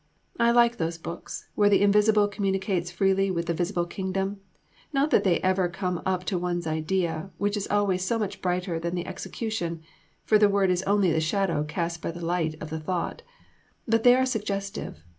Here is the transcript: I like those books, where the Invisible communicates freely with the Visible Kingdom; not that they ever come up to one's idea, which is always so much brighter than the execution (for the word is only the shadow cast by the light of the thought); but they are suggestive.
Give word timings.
I 0.39 0.49
like 0.49 0.77
those 0.77 0.97
books, 0.97 1.47
where 1.53 1.69
the 1.69 1.83
Invisible 1.83 2.27
communicates 2.27 2.89
freely 2.89 3.29
with 3.29 3.45
the 3.45 3.53
Visible 3.53 3.85
Kingdom; 3.85 4.41
not 4.91 5.11
that 5.11 5.23
they 5.23 5.39
ever 5.41 5.69
come 5.69 6.01
up 6.07 6.23
to 6.23 6.39
one's 6.39 6.65
idea, 6.65 7.29
which 7.37 7.55
is 7.55 7.67
always 7.67 8.03
so 8.03 8.17
much 8.17 8.41
brighter 8.41 8.79
than 8.79 8.95
the 8.95 9.05
execution 9.05 9.83
(for 10.25 10.39
the 10.39 10.49
word 10.49 10.71
is 10.71 10.81
only 10.87 11.11
the 11.11 11.21
shadow 11.21 11.63
cast 11.63 12.01
by 12.01 12.09
the 12.09 12.25
light 12.25 12.55
of 12.59 12.71
the 12.71 12.79
thought); 12.79 13.21
but 13.87 14.01
they 14.01 14.15
are 14.15 14.25
suggestive. 14.25 15.03